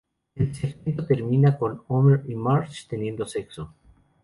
El 0.33 0.55
segmento 0.55 1.05
termina 1.05 1.59
con 1.59 1.83
Homer 1.87 2.23
y 2.27 2.33
Marge 2.33 2.85
teniendo 2.89 3.23
sexo. 3.27 3.71